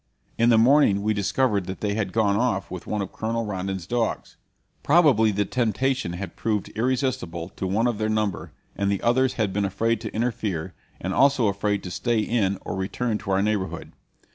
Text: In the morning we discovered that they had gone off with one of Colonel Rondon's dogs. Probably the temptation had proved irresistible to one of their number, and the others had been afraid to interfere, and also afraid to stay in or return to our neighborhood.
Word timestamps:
In 0.35 0.49
the 0.49 0.57
morning 0.57 1.03
we 1.03 1.13
discovered 1.13 1.67
that 1.67 1.81
they 1.81 1.93
had 1.93 2.11
gone 2.11 2.35
off 2.35 2.71
with 2.71 2.87
one 2.87 3.03
of 3.03 3.11
Colonel 3.13 3.45
Rondon's 3.45 3.85
dogs. 3.85 4.35
Probably 4.81 5.29
the 5.29 5.45
temptation 5.45 6.13
had 6.13 6.35
proved 6.35 6.69
irresistible 6.69 7.49
to 7.49 7.67
one 7.67 7.85
of 7.85 7.99
their 7.99 8.09
number, 8.09 8.51
and 8.75 8.91
the 8.91 9.03
others 9.03 9.33
had 9.33 9.53
been 9.53 9.63
afraid 9.63 10.01
to 10.01 10.11
interfere, 10.15 10.73
and 10.99 11.13
also 11.13 11.49
afraid 11.49 11.83
to 11.83 11.91
stay 11.91 12.17
in 12.17 12.57
or 12.61 12.75
return 12.75 13.19
to 13.19 13.29
our 13.29 13.43
neighborhood. 13.43 13.91